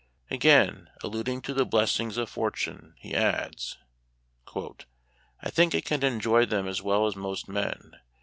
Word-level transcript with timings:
Again, 0.31 0.89
alluding 1.03 1.43
to 1.43 1.53
the 1.53 1.63
blessings 1.63 2.17
of" 2.17 2.27
fortune," 2.31 2.95
he 2.97 3.13
adds:" 3.13 3.77
I 4.55 5.51
think 5.51 5.75
I 5.75 5.81
can 5.81 6.01
enjoy 6.03 6.47
them 6.47 6.67
as 6.67 6.81
well 6.81 7.05
as 7.05 7.15
most 7.15 7.47
men. 7.47 7.99